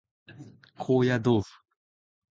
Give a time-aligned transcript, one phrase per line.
[0.79, 1.47] 高野豆腐